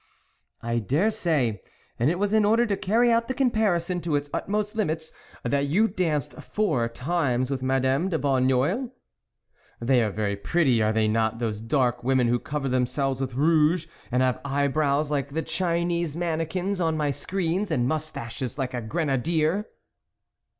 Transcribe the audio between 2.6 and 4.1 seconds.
to carry out the comparison